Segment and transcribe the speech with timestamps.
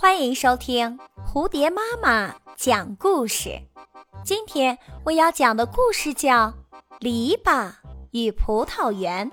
[0.00, 0.96] 欢迎收听
[1.26, 3.60] 蝴蝶妈妈讲故事。
[4.22, 6.46] 今天我要讲的故事叫
[7.00, 7.72] 《篱笆
[8.12, 9.28] 与葡萄园》。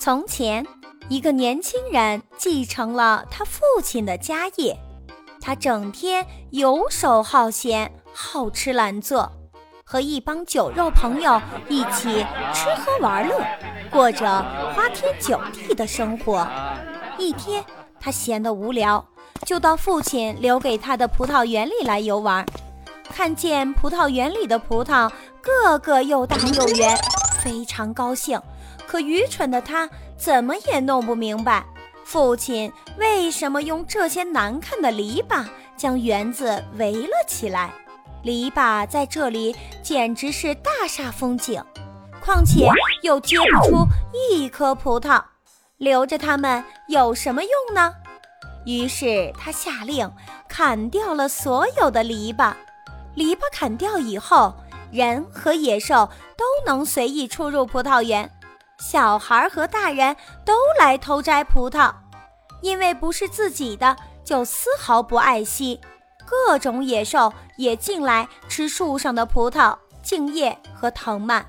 [0.00, 0.66] 从前，
[1.08, 4.76] 一个年轻人继承了他父亲的家业，
[5.40, 9.30] 他整天游手好闲、好吃懒做，
[9.84, 13.40] 和一帮酒肉朋友一起吃喝玩乐，
[13.92, 14.26] 过着
[14.74, 16.44] 花天酒地的生活。
[17.16, 17.64] 一天，
[18.00, 19.06] 他闲得无聊。
[19.44, 22.44] 就到父亲留给他的葡萄园里来游玩，
[23.04, 26.96] 看见葡萄园里的葡萄个个又大又圆，
[27.42, 28.40] 非常高兴。
[28.86, 31.64] 可愚蠢的他怎么也弄不明白，
[32.04, 35.44] 父亲为什么用这些难看的篱笆
[35.76, 37.72] 将园子围了起来。
[38.22, 41.62] 篱笆在这里简直是大煞风景，
[42.20, 42.68] 况且
[43.02, 45.22] 又结不出一颗葡萄，
[45.78, 47.92] 留着它们有什么用呢？
[48.66, 50.12] 于是他下令
[50.48, 52.52] 砍掉了所有的篱笆。
[53.14, 54.54] 篱笆砍掉以后，
[54.90, 58.30] 人和野兽都能随意出入葡萄园，
[58.78, 61.94] 小孩和大人都来偷摘葡萄，
[62.60, 65.80] 因为不是自己的，就丝毫不爱惜。
[66.26, 71.46] 各种野兽也进来吃树上的葡萄、茎叶和藤蔓。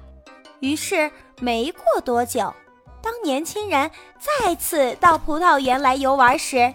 [0.59, 2.53] 于是没过多久，
[3.01, 6.73] 当年轻人再次到葡萄园来游玩时，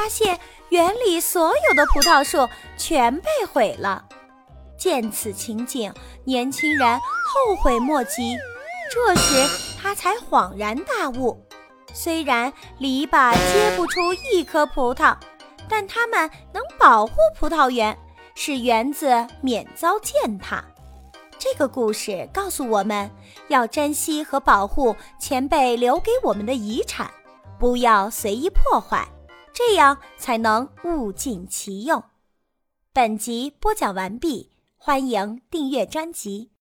[0.00, 2.48] 发现园里所有的葡萄树
[2.78, 4.06] 全被毁了。
[4.78, 5.92] 见此情景，
[6.24, 8.34] 年轻人后悔莫及。
[8.90, 9.46] 这时
[9.78, 11.38] 他才恍然大悟：
[11.92, 15.14] 虽然篱笆结不出一颗葡萄，
[15.68, 17.94] 但它们能保护葡萄园，
[18.34, 20.64] 使园子免遭践踏。
[21.38, 23.10] 这个故事告诉我们
[23.48, 27.10] 要珍惜和保护前辈留给我们的遗产，
[27.58, 29.06] 不要随意破坏。
[29.52, 32.02] 这样才能物尽其用。
[32.92, 36.48] 本集播讲完毕，欢迎订阅专辑。